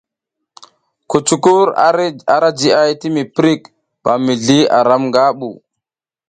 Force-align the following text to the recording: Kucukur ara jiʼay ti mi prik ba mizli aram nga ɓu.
Kucukur 1.09 1.65
ara 2.35 2.49
jiʼay 2.59 2.91
ti 3.01 3.07
mi 3.15 3.23
prik 3.35 3.61
ba 4.03 4.13
mizli 4.25 4.59
aram 4.79 5.03
nga 5.09 5.23
ɓu. 5.39 5.49